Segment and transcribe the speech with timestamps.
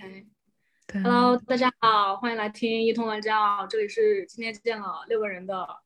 [0.00, 5.80] OK，Hello，大家好，欢迎来听一通乱叫，这里是今天见了六个人的，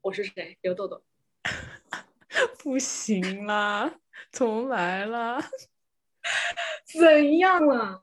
[0.00, 0.56] 我是谁？
[0.62, 1.02] 刘豆豆。
[2.58, 3.92] 不行啦，
[4.32, 5.38] 重来啦，
[6.86, 8.02] 怎样了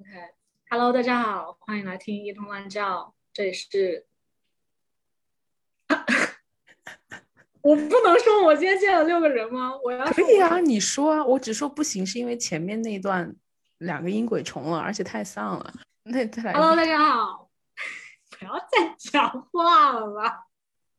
[0.00, 4.06] ？OK，Hello，大家好，欢迎来听一通乱叫，这里是。
[7.62, 9.78] 我不能说我今天见了六个人吗？
[9.84, 13.36] 我要可以啊，你说啊，我只说不行是因为前面那一段
[13.80, 15.74] 两个音轨重了，而且太丧了。
[16.04, 16.52] 那再来。
[16.52, 17.50] Hello，大家好，
[18.38, 20.46] 不要再讲话了吧。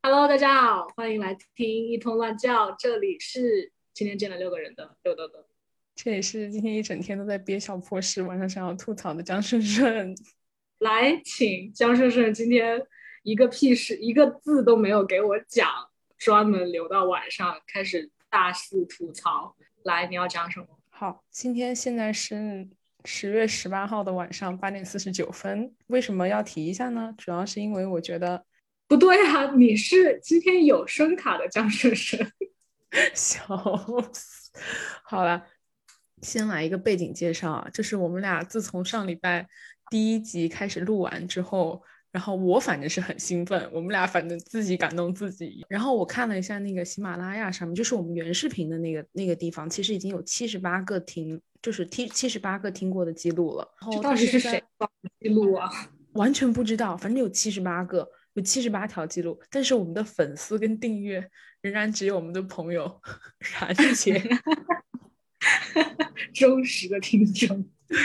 [0.02, 5.46] Hello，大家好，欢迎来听一通乱叫，这里是今天见了六个人的六豆豆，
[5.94, 10.16] 这也是今天一整天都在憋笑破事，晚上想要吐槽的江顺顺。
[10.80, 12.82] 来，请江顺顺今天
[13.22, 15.70] 一个屁事一个字都没有给我讲。
[16.18, 19.56] 专门留到晚上开始大肆吐槽。
[19.84, 20.68] 来，你要讲什么？
[20.90, 22.68] 好，今天现在是
[23.06, 25.74] 十月十八号的晚上八点四十九分。
[25.88, 27.14] 为什么要提一下呢？
[27.18, 28.44] 主要是因为我觉得
[28.88, 32.32] 不对啊，你是今天有声卡的张顺顺，
[33.14, 33.42] 笑
[34.14, 34.52] 死。
[35.04, 35.46] 好了，
[36.22, 39.48] 先来一个背景介绍啊，就是我们俩自从上礼拜
[39.90, 41.82] 第一集开始录完之后。
[42.12, 45.66] 然后我反正是很兴奋，我们俩反正自己感动自己。
[45.70, 53.68] 然后我看了一下那个喜马拉雅上面，就是我们原视频的那个那个地方，其实已经有七十八个听，就是听七十八个听过的记录了。
[53.92, 54.62] 这到底是谁
[55.20, 55.70] 记录啊？
[56.14, 59.40] 完全不知道，反正有七十八个，有七十八条记录。
[59.50, 61.26] 但是我们的粉丝跟订阅
[61.62, 63.02] 仍然只有我们的朋友
[63.40, 64.22] 冉姐，
[66.34, 67.98] 忠实的听众，对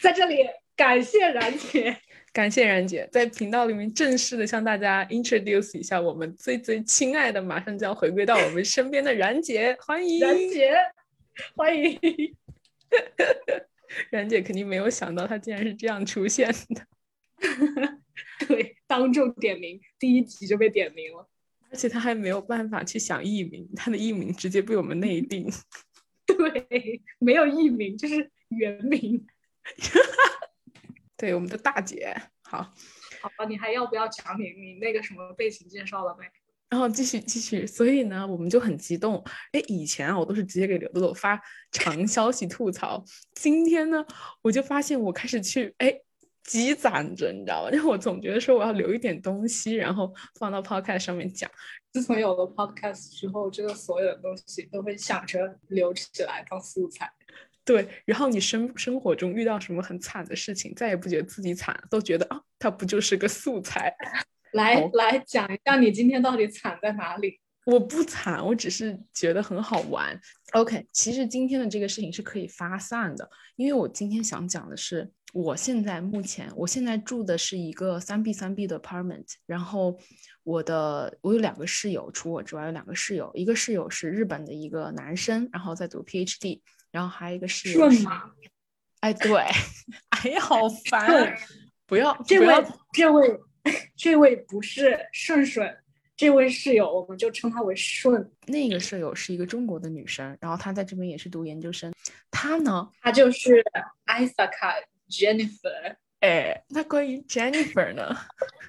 [0.00, 0.38] 在这里
[0.76, 1.96] 感谢冉姐。
[2.32, 10.72] 感谢然姐在频道里面正式的向大家 introduce 一下我们最最亲爱的，马上就要回归到我们身边的然姐，欢迎然姐，
[11.54, 11.96] 欢迎。
[14.10, 16.86] 然姐肯定没有想到，她竟然是这样出现的。
[18.46, 21.28] 对，当众点名，第一集就被点名了，
[21.70, 25.48] 而且她还没有办法去想艺名，她的艺名直接被我们内定。
[26.26, 29.26] 对，没有艺名，就是原名。
[31.16, 32.74] 对我们的大姐，好，
[33.20, 36.26] 好吧，你还要不要讲你你那个什么背景介绍了没？
[36.74, 39.22] 然后继续继续，所以呢，我们就很激动。
[39.52, 41.40] 哎，以前啊，我都是直接给刘豆豆发
[41.70, 44.04] 长消息吐槽，今天呢，
[44.42, 45.94] 我就发现我开始去哎
[46.42, 47.70] 积攒着，你知道吧？
[47.70, 51.48] 因为我总觉得说我要留一点东西，然后放到 podcast 上面讲。
[51.92, 57.08] 自从有了 podcast 之后，这个所有的东西都会想着留起来当素材。
[57.64, 63.94] 对，然后你生生活中遇到什么很惨的事情，再也不觉得自己惨，都觉得啊，它不就是个素材？
[64.54, 67.40] 来来讲一下，你今天到底惨在哪里？
[67.66, 70.20] 我不惨，我只是觉得很好玩。
[70.52, 79.98] OK，其实今天的这个事情是可以发散的，因为我今天想讲的是，我现在目前，我现在住的是一个三 B 三 B 的 apartment，然后
[80.42, 86.60] 我的我有两个室友，除我之外有两个室友，一个室友是日本的一个男生，然后在读 PhD。
[86.92, 88.30] 然后还有一个是顺吗？
[89.00, 89.34] 哎，对，
[90.10, 91.36] 哎呀，好烦！
[91.86, 93.40] 不要，这位，这位，这位
[94.48, 95.74] 不是顺顺，
[96.16, 98.30] 这位室友我们就称她为顺。
[98.46, 101.92] 那个舍友是一个中国的女生，然后她在这边也是读研究生。
[102.30, 102.90] 她呢？
[103.00, 103.64] 她就是
[104.06, 104.74] Isa 卡
[105.08, 105.96] Jennifer。
[106.20, 108.16] 哎，那关于 Jennifer 呢？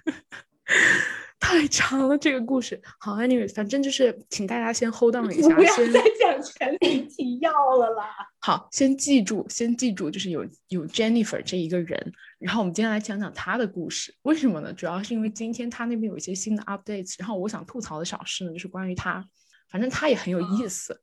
[1.45, 2.81] 太长了，这个故事。
[2.99, 8.15] 好，anyway，反正就是，请大家先 hold on 一下，先再讲全体提要了啦。
[8.39, 12.13] 好，先记住，先记住，就是有有 Jennifer 这一个人。
[12.39, 14.11] 然后我们今天来讲讲她的故事。
[14.23, 14.73] 为什么呢？
[14.73, 17.13] 主要是因为今天她那边有一些新的 updates。
[17.19, 19.23] 然后我想吐槽的小事呢，就是关于她。
[19.69, 20.99] 反正她也很有意思。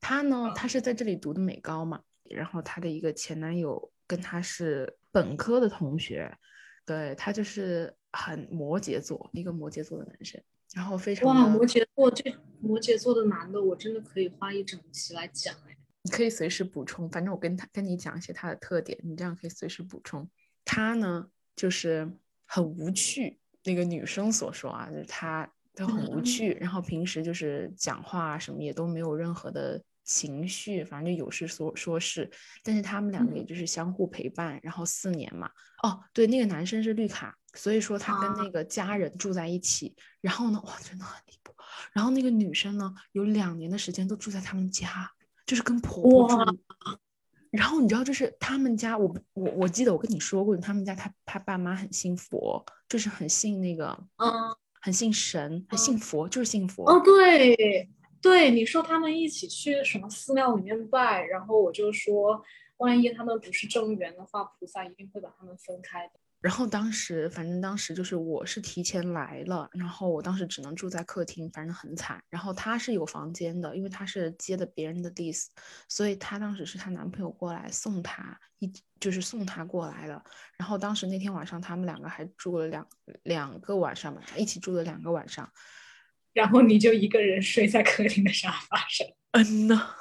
[0.00, 2.00] 她呢，她是在这里读的美高嘛。
[2.28, 6.32] 然后她的一个前男友跟她是本科的同学。
[6.86, 7.92] 对她就是。
[8.12, 10.40] 很摩羯座，一个摩羯座的男生，
[10.74, 15.76] 然后非常哇，摩羯座这摩羯座的男的，我真的可以花一整期来讲哎。
[16.02, 20.26] 你可以随时补充，反正我跟他跟你讲一些他的特点，你这样可以随时补充。
[20.64, 22.10] 他呢，就是
[22.46, 32.28] 很无趣，那个女生所说啊，就是他都很无趣，然后平时就是讲话什么也都没有任何的情绪，反正就有事说说事。
[32.64, 35.48] 但是他们两个也就是相互陪伴，然后四年嘛。
[35.84, 37.36] 哦，对，那个男生是绿卡。
[37.54, 41.54] 所以说他跟那个家人住在一起，然后呢，哇，真的很离谱。
[41.92, 45.08] 然后那个女生呢，有两年的时间都住在他们家，
[45.46, 46.58] 就是跟婆婆住。
[47.52, 54.30] 然后你知道，就是他们家，我我我记得我跟你说过，他们家他他爸妈很信佛，就是很信那个，嗯，
[54.80, 56.84] 很信神，很信佛，就是信佛。
[56.88, 57.90] 哦，对
[58.20, 62.42] 对，你说他们一起去什么寺庙里面拜，然后我就说。
[62.80, 66.14] 万一他们不是正缘的话，菩萨一定会把他们分开的。
[66.40, 72.18] 然后当时，反正当时就是我是提前来了，然后我当时只能住在客厅，反正很惨。
[72.30, 75.48] 然后她是有房间的，因为她是接的别人的 dis，
[75.90, 80.24] 所以她当时是她男朋友过来送她一，就是送她过来的。
[80.56, 82.88] 然后当时那天晚上他们两个还住了两
[83.24, 85.46] 两个晚上吧，一起住了两个晚上。
[86.32, 89.06] 然后你就一个人睡在客厅的沙发上。
[89.32, 89.94] 嗯呐，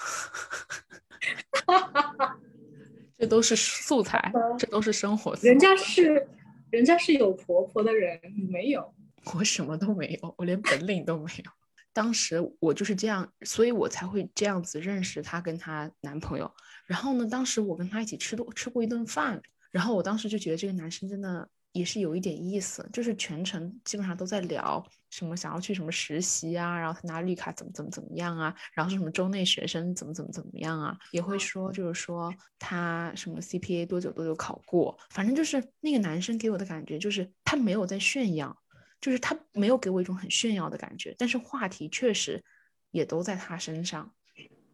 [3.17, 5.35] 这都是素材，这都是生活。
[5.41, 6.27] 人家是，
[6.69, 8.93] 人家是有婆婆的人，你没有。
[9.33, 11.51] 我什么都没有，我连本领都没有。
[11.93, 16.51] 当时我就是这样，所以我才会这样子认识她跟她男朋友。
[16.85, 19.41] 然后呢，当时我跟她一起吃多吃过一顿饭，
[19.71, 21.49] 然后我当时就觉得这个男生真的。
[21.79, 38.55] 也是有一点意思，就是全程基本上都在聊什么想要去什么实习啊，然后他拿绿卡怎么怎么怎么样啊，然后是什么州内学生怎么怎么怎么样啊，也会说就是说他什么 CPA 多久多久考过，反正就是那个男生给我的感觉就是他没有在炫耀，
[38.99, 42.43] 就是他没有给我一种很炫耀的感觉，但是话题确实
[42.91, 44.13] 也都在他身上。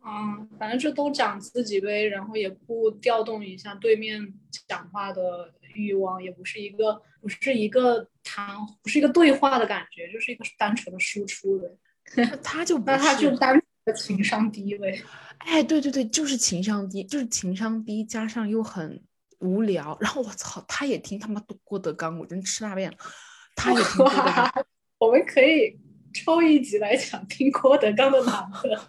[0.07, 4.33] 嗯，反正就都讲自己呗，然后也不调动一下对面
[4.67, 11.75] 讲话的欲望，也不是一个不是一个谈，不是一个对话的感觉，就是一个单纯的输出的。
[12.43, 15.01] 他就那他就单纯的情商低呗。
[15.39, 19.03] 哎，对对对，就是情商低，就是情商低，加上又很
[19.39, 19.97] 无聊。
[19.99, 22.97] 然后我操，他也听他妈郭德纲，我真吃大便了。
[23.55, 24.65] 他也听郭德纲，
[24.99, 25.79] 我们可以。
[26.15, 28.81] 抽一集来讲听郭德纲的男的，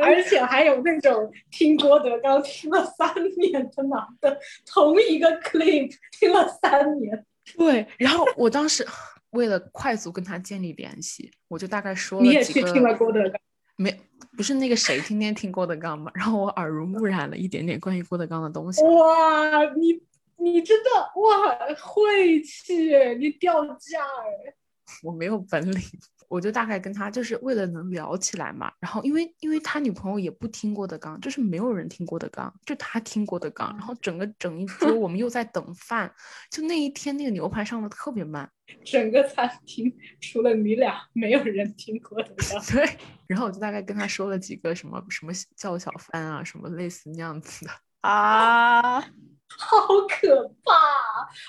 [0.00, 3.06] 而且还有那种听郭德纲听了三
[3.36, 7.26] 年的男的，同一个 clip 听了三年。
[7.58, 8.86] 对，然后我当时
[9.30, 12.24] 为了快速跟他建立联系，我就大概说了。
[12.24, 13.38] 你也去听了郭德纲？
[13.76, 13.94] 没，
[14.34, 16.10] 不是那个谁天天听郭德纲吗？
[16.14, 18.82] 然后我耳濡目染了一点点关于郭德纲的东西。
[18.82, 20.00] 哇，你
[20.38, 20.90] 你真的
[21.20, 24.54] 哇晦气，你掉价哎。
[25.02, 25.80] 我没有本领，
[26.28, 28.72] 我就大概跟他就是为了能聊起来嘛。
[28.80, 33.70] 然后因为因为他女朋友也不听郭德纲，就是没有人听郭德纲，就他听郭德纲。
[33.76, 36.12] 然后整个整一桌我们又在等饭，
[36.50, 38.50] 就那一天那个牛排上的特别慢，
[38.84, 42.62] 整个餐厅除了你俩没有人听郭德纲。
[42.70, 47.70] 对，然后我就大概跟他说了几个什么什么叫小饭啊，什么类似那样子的
[48.08, 49.04] 啊。
[49.58, 49.78] 好
[50.08, 50.72] 可怕！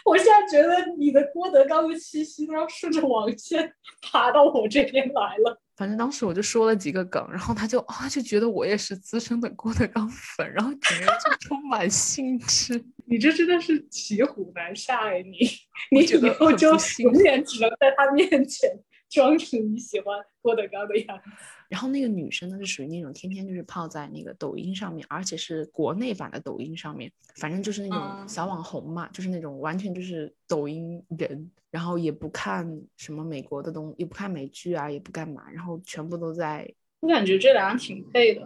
[0.05, 5.61] 我现在觉得你的郭德纲的气息都要顺着网线爬到我这边来了。
[5.75, 12.81] 反正当时我就说了几个梗，然后他就啊就觉得我也是资深的郭德纲粉，然后整个人就充满兴致。
[13.07, 15.21] 你这真的是骑虎难下哎！
[15.21, 15.37] 你
[15.91, 16.69] 你以后就
[16.99, 18.69] 永远只能在他面前
[19.09, 21.29] 装成你喜欢郭德纲的样子。
[21.69, 36.71] 然后那个女生呢，是属于那种天天就是泡在那个抖音上面，而且是国内版的抖音上面，反正就是那种小网红嘛，就是那种完全就是抖音人，然后也不看什么美国的东，也不看美剧啊，也不干嘛，然后全部都在。
[37.01, 38.45] 我感觉这俩挺配的，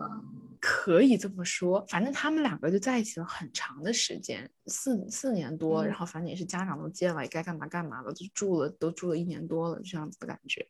[0.60, 1.86] 可以这么说。
[1.88, 10.68] 反正他们两个就在一起了很长的时间，四四年多，然后反正也是家长都见了，也该干嘛干嘛了，就住了都住了一年多了，这样子的感觉。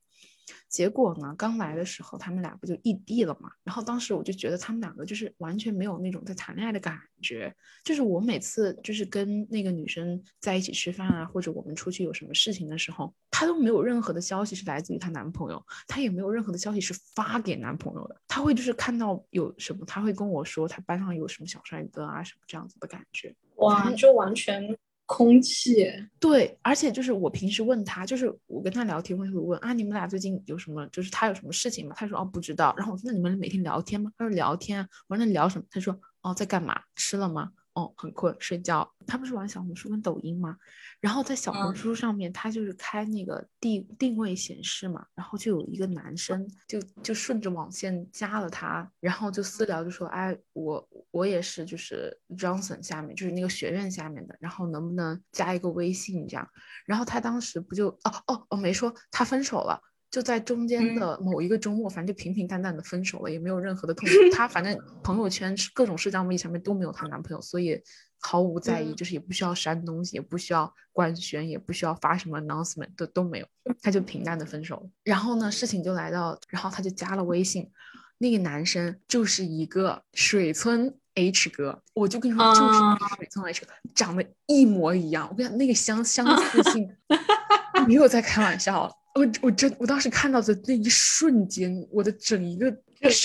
[0.67, 1.33] 结果呢？
[1.37, 3.49] 刚来的时候，他们俩不就异地了嘛？
[3.63, 7.53] 然后当时我就觉得他们两个就是完全没有那种在谈恋爱的感觉。
[7.83, 18.15] 就是我每次就是跟那个女生在一起吃饭啊，或者我们出去有什么事情的时候，她都没有任何的消息是来自于她男朋友，她也没有任何的消息是发给男朋友的。
[18.27, 23.35] 她会就是看到有什么，她会跟我说她班上有什么小帅哥啊什么这样子的感觉。
[23.55, 24.77] 哇，就完全。
[25.11, 25.87] 空气
[26.19, 30.85] 对，而且就是我平时问他，就是我跟他聊天会会问啊，你们俩最近有什么？
[30.91, 31.95] 就是他有什么事情吗？
[31.97, 32.75] 他说哦不知道。
[32.77, 34.11] 然后我说那你们每天聊天吗？
[34.15, 34.87] 他说聊天。
[35.07, 35.65] 我说那聊什么？
[35.71, 36.79] 他说哦在干嘛？
[36.95, 37.49] 吃了吗？
[37.73, 38.89] 哦，很困，睡觉。
[39.07, 40.57] 他不是玩小红书跟抖音吗？
[40.99, 56.47] 然后在小红书上面，他就是开那个定定位显示嘛，然后就有一个男生就就顺着网线加了他，然后就私聊就说，哎，我我也是就是 Johnson 下面就是那个学院下面的，然后能不能加一个微信这样？
[56.85, 59.81] 然后他当时不就哦哦哦没说他分手了。
[60.11, 64.15] 就在中间的某一个周末，反正就平平淡淡的分手了，也没有任何的痛苦。
[64.35, 67.79] 她反正 朋友圈各种社交媒体上面都没有她男朋友，所以
[68.19, 73.47] 毫无在意，就是也不需要删东西，也不需要官宣，也不需要发什么 announcement，都都没有，
[73.81, 74.89] 她就平淡的分手了。
[75.03, 77.69] 然后呢，事情就来到，然后她就加了微信，
[78.17, 85.27] 那个男生就是一个水村 H 哥，我就跟你说，就是一个水村 H 哥，长得一模一样。
[85.29, 86.89] 我跟你讲，那个相相似性
[87.87, 88.98] 没有在开玩笑。
[89.15, 92.67] 我我真我当时看到的那一瞬间，我的整一个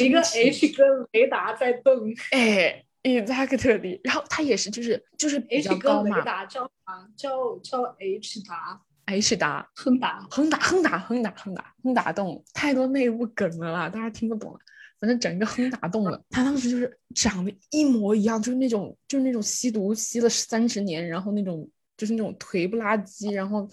[0.02, 1.94] 一个 H 跟雷达在动，
[2.32, 4.00] 哎，exactly。
[4.02, 7.08] 然后他也是，就是就是比较 H 高嘛跟雷达叫啥？
[7.16, 10.26] 叫叫 H 达，H 达亨达。
[10.30, 14.58] 亨达亨达亨达亨达亨达洞，太多内部梗了啦，大家听不懂了。
[15.00, 23.68] 反正整一个亨达动了，他当时就是长得一模一样，就是那种就是那种吸毒吸了三十年，然后那种就是那种颓不拉几，然后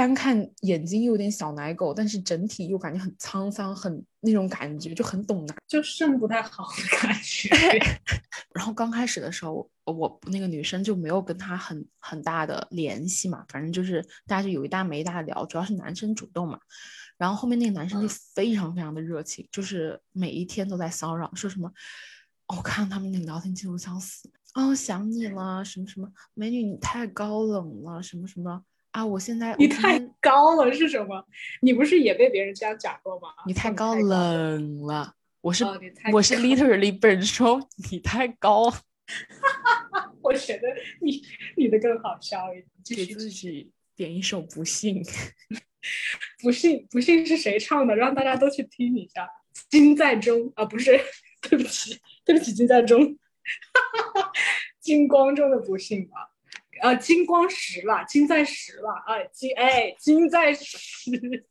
[0.00, 7.50] 单看眼睛有点小奶狗，但是整体又感觉很沧桑，很那种感觉就很懂男，就肾不太好的感觉。
[8.54, 16.58] 然后刚开始的时候，我那个女生就没有跟他很很大的联系嘛，反正就是大家就有一搭没一搭的聊，主要是男生主动嘛。
[17.18, 21.70] 然后后面那个男生就非常非常的热情，就是每一天都在骚扰，说什么，
[22.48, 31.24] 我看他们那个聊天记录想死，哦想你了，什么什么，美女你太高冷了，什么什么啊，我现在你太高了是什么？
[31.62, 33.28] 你不是也被别人这样讲过吗？
[33.46, 35.64] 你太高冷了，我是
[36.12, 38.72] 我是 literally 被人说你太高，
[40.22, 40.68] 我觉得
[41.00, 41.22] 你
[41.56, 45.02] 你的更好笑一点，给自己点一首 不幸。
[46.42, 47.96] 不信不信是谁唱的？
[47.96, 49.28] 让大家都去听一下。
[49.70, 51.00] 金在中啊，不是，
[51.48, 53.16] 对不起，对不起，金在中，
[54.80, 56.29] 金光中的不幸吧？
[56.80, 61.46] 呃，金光石了，金在石了啊，金哎，金在石，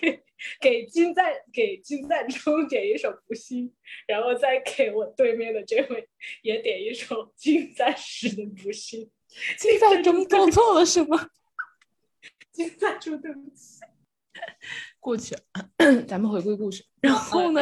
[0.00, 0.22] 给
[0.60, 3.72] 给金在给金在中点一首不幸，
[4.06, 6.08] 然后再给我对面的这位
[6.42, 9.10] 也点一首金在石的不幸。
[9.58, 11.30] 金在中做错了什么？
[12.52, 13.80] 金在中，对不起。
[14.98, 15.36] 过去，
[16.06, 16.84] 咱们回归故事。
[17.00, 17.60] 然后呢，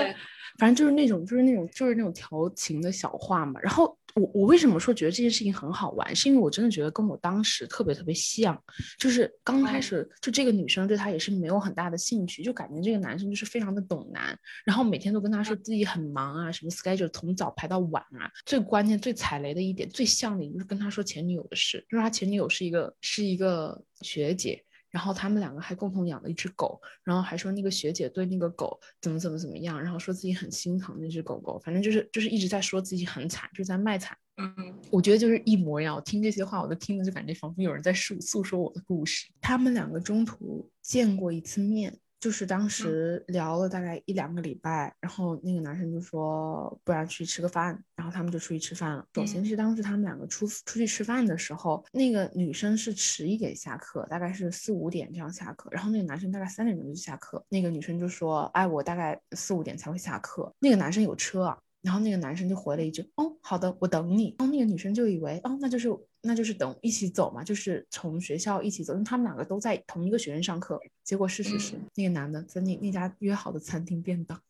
[0.59, 3.61] 反正就是那种，就是那种，就是那种调情的小话嘛。
[3.61, 6.15] 然后我，我为什么说觉得这件事情很好玩？
[6.15, 8.61] 是因为我真的觉得跟我当时特别特别像。
[8.99, 18.31] 就是刚开始，就这个女生对他也是没有很大的兴趣，就感觉这个男生就是非常的懂男，然后每天都跟他说自己很忙啊，什么 schedule 从早排到晚啊。
[18.47, 24.65] 最关键、最踩雷的一点，最像的就是跟他说前女友的事，就是他前女友是一个是一个学姐。
[24.95, 34.17] 然后他们两个还共同养了一只狗，然后还说那个学姐对那个狗怎么怎么怎么样，然后说自己很心疼那只狗狗，反正就是就是一直在说自己很惨，就是在卖惨。
[34.37, 35.97] 嗯，我觉得就是一模一样。
[35.97, 39.27] 我听这些话，我都听着就感觉仿佛有人在诉诉说我的故事。
[39.41, 41.99] 他们两个中途见过一次面。
[42.25, 49.07] 就是当时聊了大概一两个礼拜，然后那个男生就说，不然去吃个饭，然后他们就出去吃饭了。
[49.13, 57.45] 首先是当时他们两个出出去吃饭的时候，那个女生是迟一点下课，大概是四五点这样下课，然后那个男生大概三点钟就下课。
[57.51, 60.51] 那个女生就说，哎，我大概四五点才会下课。
[60.61, 61.55] 那个男生有车。
[61.85, 65.89] 然后那个男生就回了一句：“哦，好的，我等你。”然后那个女生就以为：“哦，那就是
[66.23, 74.41] 那就是等一起走嘛，就是从学校一起走，因为他们两个都在同一个学院上课。”结果事实是，那个男的在那那家约好的餐厅便当，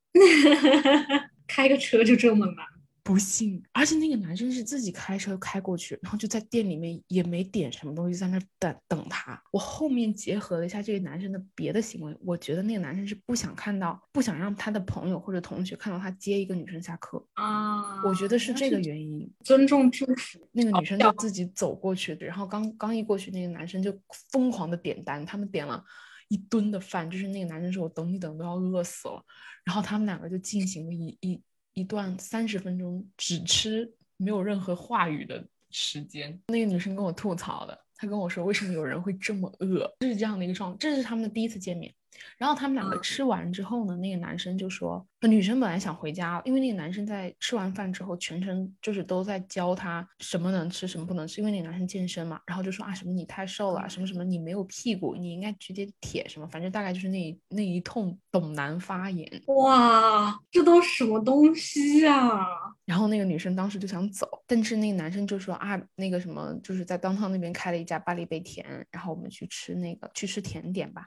[1.49, 2.65] 开个车就这么难。
[3.05, 9.39] 不信，而且那个男生是自己开车开过去，然后就在店里面也没点什么东西，在那等等他。
[9.53, 18.03] 我后面结合了一下这个男生的别的行为，我觉得那个男生是不想看到，不想让他的朋友或者同学看到他接一个女生下课啊。
[18.05, 20.49] 我觉得是这个原因，尊重祝福。
[20.53, 23.95] 那个女生就自己走过去，然后刚刚一过去，那个男生就
[24.33, 25.85] 疯狂的点单，他们点了
[26.29, 29.23] 一吨的饭，就是那个男生说：“我等你等都要饿死了。”
[29.63, 31.39] 然后他们两个就进行了一一。
[31.75, 41.93] 一段三十分钟只吃没有任何话语的时间，那个女生跟我吐槽的，她跟我说为什么有人会这么饿，就是这样的一个状，这是他们的第一次见面。
[42.37, 59.29] 然后他们两个吃完之后呢，那个男生就说，女生本来想回家，因为那个男生在吃完饭之后全程就是都在教她什么能吃，什么不能吃，因为那个男生健身嘛，然后就说啊什么你太瘦了，什么什么你没有屁股，你应该直接铁什么，反正大概就是那那一通懂男发言。
[59.47, 62.41] 哇，这都什么东西啊？
[62.85, 71.07] 然后那个女生当时就想走，但是那个男生就说啊那个什么就是在当趟那边开了一家巴黎贝甜，然后我们去吃那个去吃甜点吧。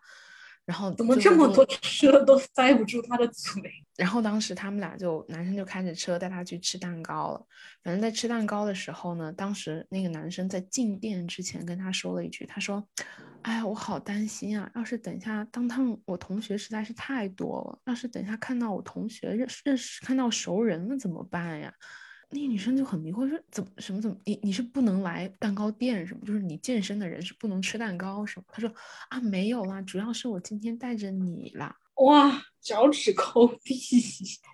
[0.67, 3.53] 然后怎么这么多车都塞不住他的嘴？
[3.95, 7.41] 然后当时他们俩就男生就开着车带他去吃蛋糕了。
[7.81, 12.86] 反正在吃蛋糕的时候呢，当时那个男生在进店之前跟他说了一句：“他说，
[13.43, 14.69] 哎呀，我好担心啊！
[14.75, 21.74] 要是等下当趟我同学实在是太多了，要是等下看到我同学认识认识看到熟人了怎么办呀？”
[22.29, 26.25] 那个女生就很迷惑，说怎么什么怎么你你是不能来蛋糕店什么？
[26.25, 28.46] 就是你健身的人是不能吃蛋糕什么？
[28.51, 28.72] 他说
[29.10, 31.75] 啊没有啦，主要是我今天带着你啦。
[31.96, 33.75] 哇，脚趾抠地，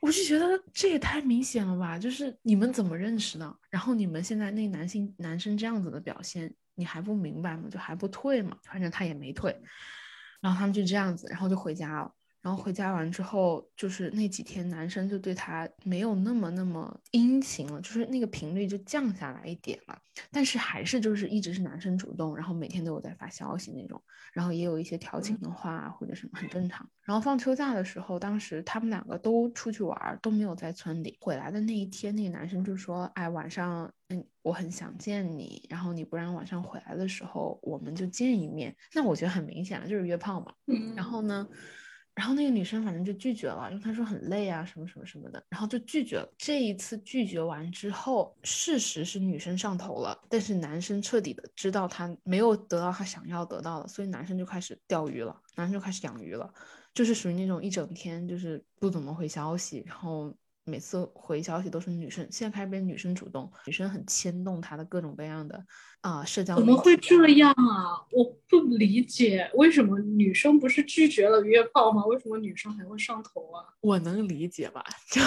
[0.01, 1.99] 我就觉得这也太明显了吧？
[1.99, 3.57] 就是你们怎么认识的？
[3.69, 7.67] 然后你们现在那男性男生这样子的表现，你还不明白吗？
[7.69, 8.55] 就还不退吗？
[8.63, 9.53] 反正他也没退，
[10.39, 12.13] 然后他们就这样子，然后就回家了。
[12.43, 19.97] 然后回家完之后，就是那几天男生就对她没有那么那么殷勤了，就是那个频率就降下来一点了。
[20.29, 26.85] 但是还是就是一直是男生主动，然后每天都有在发消息那种，然后也有一些调情的话或者什么，很正常。
[27.01, 31.17] 然后放秋假的时候，当时他们两个都出去玩，都没有在村里。
[31.21, 40.53] 回来的那一天，那个男生就说：“哎，晚上，嗯，我很想见你，然后你不然晚上回来的时候，我们就见一面。”那我觉得很明显了，就是约炮嘛。
[40.67, 41.47] 嗯，然后呢？
[42.15, 46.29] 然后那个女生反正就拒绝了，因为她说很累啊，什么什么什么的，然后就拒绝了。
[46.37, 56.53] 这一次拒绝完之后，事实是女生上头了，但是男生彻底的知道他没有得到他想要得到的，所以男生就开始钓鱼了，男生就开始养鱼了，
[56.93, 60.33] 就是属于那种一整天就是不怎么回消息，然后。
[60.65, 65.63] 每次回消息都是女生，现在开始变女生主动，女生很牵动他的各种各样的
[66.01, 66.55] 啊社交。
[66.55, 67.99] 怎么会这样啊？
[68.11, 72.05] 我不理解，为什么女生不是拒绝了约炮吗？
[72.05, 73.65] 为什么女生还会上头啊？
[73.81, 74.83] 我能理解吧？
[75.11, 75.21] 就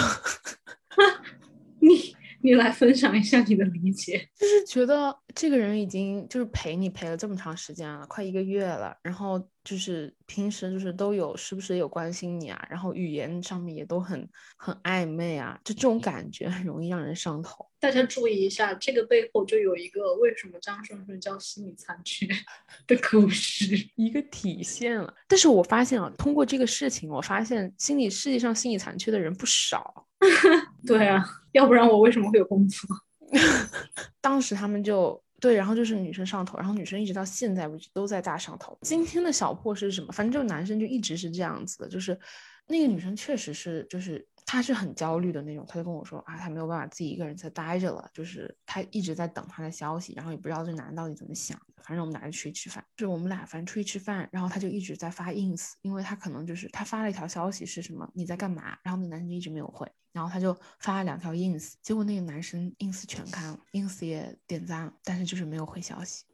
[1.79, 2.15] 你。
[2.39, 17.67] 你来分享一下你的理解，就是觉得这个人已经就是陪你陪了这么长时间了，快一个月了，然后就是平时就是都有时不时有关心你啊，然后语言上面也都很很暧昧啊，就这种感觉很容易让人上头。
[17.77, 22.25] 大家注意一下，这个背后就有一个为什么张顺顺叫心理残缺
[22.87, 25.13] 的故事，一个体现了。
[25.27, 30.07] 但是我发现啊，通过这个事情，我发现心理世界上心理残缺的人不少。
[30.87, 31.21] 对啊，
[31.51, 32.87] 要不然我为什么会有工作？
[34.21, 38.77] 当时他们就对，然后就是女生上头，然后女生一直到现在为止都在大上头。
[38.81, 40.11] 今天的小破事是什么？
[40.11, 42.19] 反正这个男生就一直是这样子的，就是
[42.67, 44.27] 那个女生确实是就是。
[44.49, 51.59] 他是很焦虑的那种，他就跟我说啊，他没有办法自己一个人在待着了，就是他一直在等他的消息，然后也不知道这男的到底怎么想。
[51.83, 59.85] 反正我们俩就出去吃饭，就是我们俩反正出去吃饭，然后他就一直在发 ins，因为他可能就是他发了一条消息是什么你在干嘛，然后那男生就一直没有回，
[60.17, 66.25] 然后他就发了两条 ins，结果那个男生 ins 全看了，ins 也点赞了，但是就是没有回消息。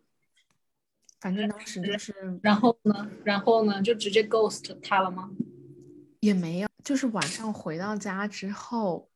[1.20, 5.30] 反正当时就是，然后呢，然后呢，就直接 ghost 他了吗？
[6.22, 6.69] 也没有。
[6.82, 9.10] 就是晚上回到家之后，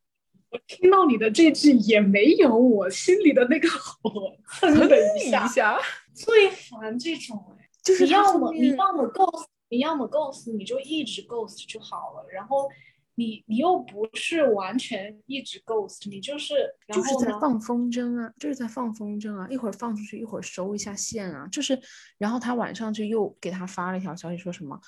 [0.49, 5.79] 我听到你的这句也没有，我心里的那个火蹭的一下。
[6.13, 12.27] 最烦这种哎，就是你要么你要么 ghost，你要么 ghost，你就一直 ghost 就好了。
[12.29, 12.69] 然后
[13.17, 16.53] 你你又不是完全一直 ghost，你就是
[16.93, 21.47] 就是在放风筝啊，就是在放风筝啊，一会儿放出去，一会儿收一下线啊。
[21.51, 21.77] 就是，
[22.19, 24.79] 然后他晚上就又给他发了一条消息，说什么。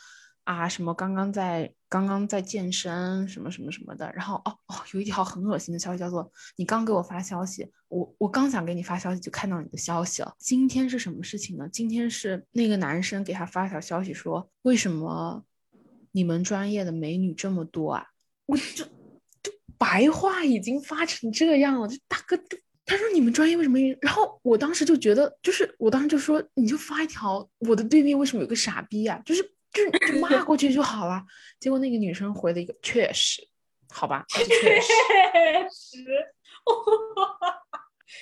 [0.45, 10.33] 啊，什么刚刚在刚刚在健身，什么什么什么的，然后哦哦，有一条很恶心的消息，叫做你刚给我发消息，我我刚想给你发消息就看到你的消息了。
[10.39, 11.69] 今天是什么事情呢？
[11.71, 15.43] 今天是那个男生给他发条消息说，为什么
[16.13, 18.07] 你们专业的美女这么多啊？
[18.49, 18.83] 我就
[19.43, 22.37] 就白话已经发成这样了，就大哥，
[22.85, 23.79] 他说你们专业为什么？
[24.01, 29.21] 然后我当时就觉得，就是我当时就说，你就发一条，我的对面为什么有个傻逼啊？
[29.25, 29.53] 就是。
[29.71, 31.23] 就骂过去就好了，
[31.59, 33.47] 结果那个女生回了一个确实，
[33.87, 34.43] 好吧，确
[34.81, 36.01] 实，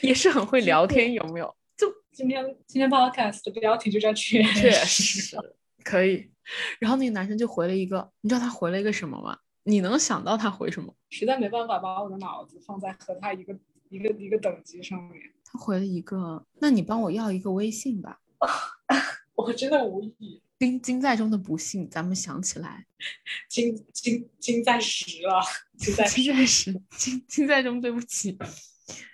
[0.01, 1.55] 也是很会聊天，有没有？
[1.77, 5.37] 就今天今天 podcast 的标题就叫确确实
[5.85, 6.29] 可以。
[6.79, 9.37] 然后那个男生就回了一个，你知道他回了一个什么吗？
[9.67, 10.95] 你能想到他回什么？
[11.09, 13.53] 实在没办法把我的脑子放在和他一个
[13.89, 15.21] 一个一个等级上面。
[15.43, 18.21] 他回了一个，那你帮我要一个微信吧。
[19.35, 20.41] 我真的无语。
[20.57, 22.87] 金金在中的不幸，咱们想起来，
[23.49, 25.39] 金金金在石了，
[25.77, 28.35] 金在金在时，金金在中，对不起，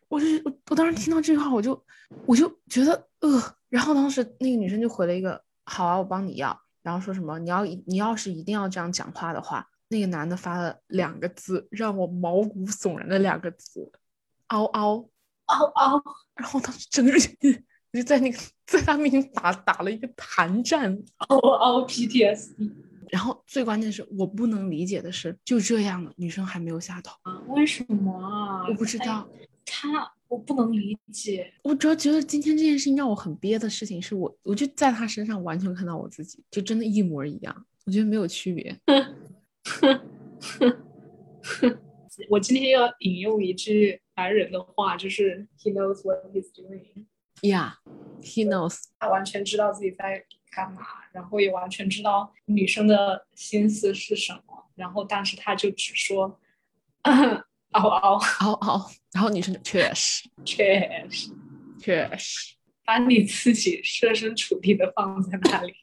[0.07, 1.83] 我就我我当时听到这句话，我就
[2.25, 13.91] 我就觉得呃，然后当时那个女生就回了一个好啊，我帮你要，然后说什么你要你要是一定要这样讲话的话，那个男的发了两个字让我毛骨悚然的两个字，
[14.47, 15.09] 嗷嗷
[15.45, 16.03] 嗷嗷，
[16.35, 17.63] 然后当时整个人。
[17.93, 20.91] 就在那个在他面前打打了一个寒战，
[21.29, 22.71] 嗷嗷 PTSD。
[23.07, 27.39] 然后最关键是我不能理解的是，就这样了，女生还没有下头啊？
[27.49, 28.65] 为什么啊？
[28.67, 29.29] 我不知道，
[29.63, 31.53] 他我不能理解。
[31.61, 38.75] 我主要觉得今天这件事情让我很憋的事情是我，我就在他身上完全看到我自己，就真的一模一样，我觉得没有区别。
[42.29, 47.05] 我今天要引用一句男人的话，就是 He knows what he's doing。
[47.41, 47.73] Yeah,
[48.21, 48.77] he knows.
[48.99, 50.81] 他完全知道自己在干嘛，
[51.11, 56.39] 然后也完全知道女生的心思是什么，然后但是他就只说，
[57.03, 57.43] 嗷
[57.89, 61.31] 嗷嗷嗷，然后女生就确实确实
[61.79, 62.55] 确实，
[62.85, 65.73] 把你自己设身处地的放在那里，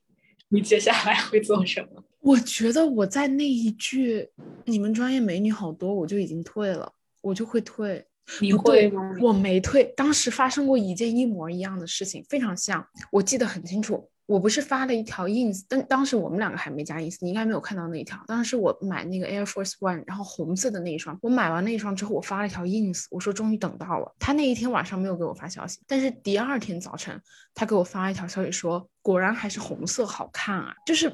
[0.51, 2.05] 你接下来会做什么？
[2.21, 4.29] 我觉得我在那一句
[4.67, 8.05] “你们专业美女好多”，我就已经退了，我就会退。
[8.41, 9.17] 你会吗？
[9.21, 9.85] 我没退。
[9.97, 14.09] 当时发生过一件一模一样的事情，非常像，我记得很清楚。
[14.31, 18.17] 我不是发了一条 ins，但当时我们两个还没加 ins，你应该没有看到那一条。
[18.29, 24.15] 当时我买那个 Air Force One，然后红色的那一双，我买完那一双之后，我发了一条 ins，我说终于等到了。
[24.21, 27.21] 他那一天晚上没有给我发消息，但是第二天早晨
[27.57, 31.13] 他给我发一条消息说，果然还是红色好看啊，就是。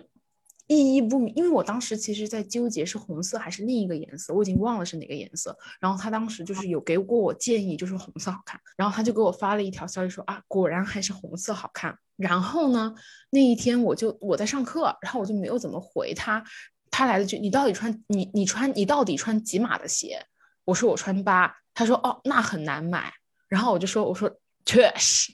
[0.66, 5.56] 意义不明，因为我当时其实在纠结是红色还是另一个颜色，我已经忘了是哪个颜色。
[5.78, 8.60] 然后他当时就是有给过我建议，就是红色好看。
[8.76, 11.96] 然后他就给我发了一条消息说啊，果然还是红色好看。
[12.16, 12.94] 然后呢，
[13.30, 16.42] 那一天我就我在上课，然后我就没有怎么回他。
[16.90, 20.26] 他来了句，你到底穿你你穿你到底穿几码的鞋？
[20.64, 21.54] 我说我穿八。
[21.74, 23.12] 他说哦，那很难买。
[23.48, 24.28] 然后我就说我说
[24.64, 25.30] 确实。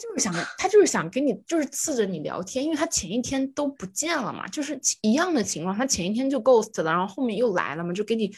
[0.00, 8.34] 就是想，他就是想跟你，就是刺着你聊天，因为他前一天都不见了嘛，就是一样的情况，他前一天就 ghost 了，然后后面又来了嘛，就给你，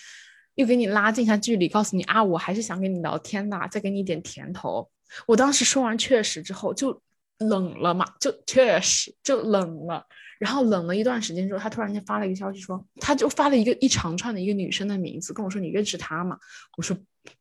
[0.57, 4.91] 又给你拉近一下距离，告诉你啊，我还是想跟你聊天的，再给你一点甜头。
[5.25, 7.01] 我当时说完确实之后就
[7.39, 10.05] 冷了嘛，就确实就冷了，
[10.41, 16.37] 然后冷了一段时间之后，他突然间发了一个消息说，他就发了一个一长串的一个女生的名字，跟我说你认识她吗？
[16.77, 16.97] 我说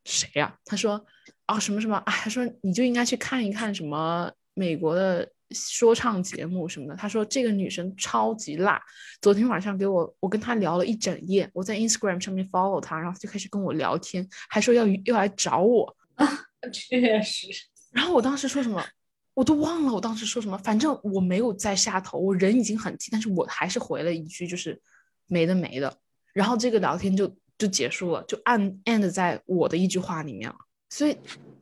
[0.05, 0.55] 谁呀？
[0.63, 1.03] 他说。
[1.51, 2.11] 啊什么什么啊？
[2.11, 6.95] 他说你就应该去看一看什么美国的说唱节目什么的。
[6.95, 8.81] 他说这个女生超级辣，
[9.21, 11.49] 昨天晚上给我我跟她聊了一整夜。
[11.53, 15.93] 我在 Instagram 上面 follow 她，然后就开始跟我聊天，还说要要来找我。
[16.15, 16.25] 啊，
[16.71, 17.47] 确实。
[17.91, 18.81] 然后我当时说什么，
[19.33, 20.57] 我都忘了我当时说什么。
[20.59, 24.81] 反正我没有再下头，我人已经很气，但是我还是回了一句就是
[25.27, 25.97] 没的没的。
[26.31, 30.55] 然后这个聊天就就结束了，就按 end 在我的一句话里面了。
[30.91, 31.17] 所以，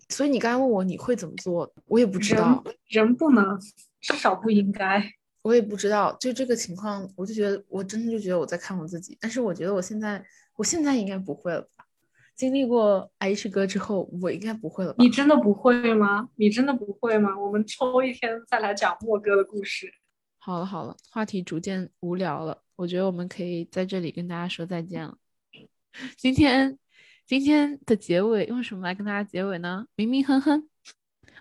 [0.09, 2.63] 所以你刚才问我你会怎么做，我也不知道。
[2.87, 3.57] 人不能，
[4.01, 5.01] 至少不应该。
[5.43, 9.15] 我也不知道，就这个情况，我就觉得我真的就觉得我在看我自己。
[9.21, 11.85] 但是我觉得我现在，我现在应该不会了吧？
[12.35, 14.95] 经历过 H 哥之后，我应该不会了吧？
[15.03, 16.27] 你真的不会吗？
[16.35, 17.37] 你真的不会吗？
[17.39, 19.93] 我们抽一天再来讲莫哥的故事。
[20.39, 25.15] 好了好了，话题逐渐无聊了，我觉得我们可以在这里跟大家说再见了。
[26.17, 26.79] 今天。
[27.29, 29.85] 今天的结尾用什么来跟大家结尾呢？
[29.95, 30.67] 明明哼哼。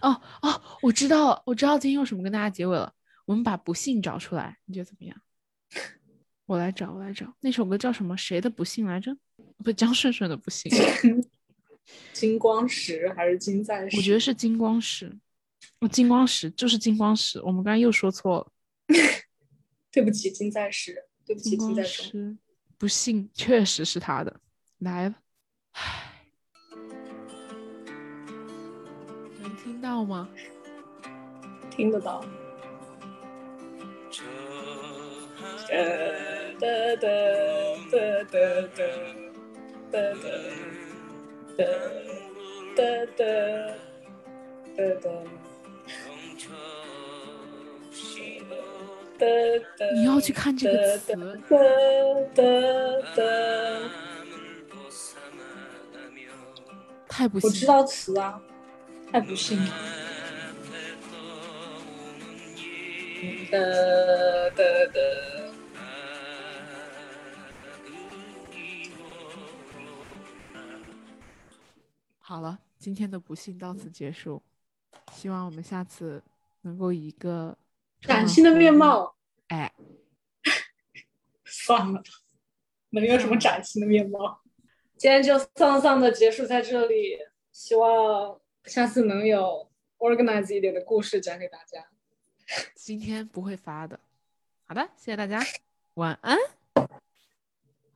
[0.02, 2.92] 哦哦，我知道了，我知道今天用什么跟大家结尾了。
[3.24, 5.18] 我们把不幸找出来，你觉得怎么样？
[6.44, 7.34] 我来找，我来找。
[7.40, 8.14] 那首歌叫什么？
[8.18, 9.16] 谁的不幸来着？
[9.64, 10.70] 不，江顺顺的不幸。
[12.12, 13.96] 金光石还是金在石？
[13.96, 15.10] 我觉得是金光石。
[15.80, 17.40] 哦，金光石就是金光石。
[17.40, 18.52] 我们刚才又说错了。
[19.90, 21.02] 对不起，金在石。
[21.24, 22.36] 对不起，金在石。
[22.76, 24.38] 不幸确实是他的。
[24.80, 25.14] 来了。
[25.78, 26.12] 唉，
[29.40, 30.28] 能听到吗？
[31.70, 32.24] 听得到。
[35.68, 35.76] 哒
[36.58, 36.66] 哒
[37.00, 37.06] 哒
[37.90, 37.96] 哒
[38.32, 38.34] 哒
[39.92, 41.62] 哒哒
[42.76, 42.80] 哒
[43.16, 43.22] 哒
[44.76, 44.80] 哒
[49.18, 49.22] 哒
[49.94, 51.12] 你要去看这个词。
[57.18, 58.40] 太不幸，我知道词啊，
[59.10, 59.74] 太不幸了。
[63.50, 65.52] 的的的。
[72.20, 74.40] 好了，今天的不幸到此结束。
[75.12, 76.22] 希望我们下次
[76.60, 77.58] 能够以一个
[78.00, 79.16] 崭新的面貌。
[79.48, 79.74] 哎，
[81.44, 82.00] 算了，
[82.90, 84.40] 能有什么崭新的面貌？
[84.98, 87.20] 今天就丧丧的结束在这里，
[87.52, 91.86] 希望下次能有 organize 一点的故事讲给大家。
[92.74, 94.00] 今天不会发的。
[94.66, 95.40] 好的，谢谢大家，
[95.94, 96.36] 晚安。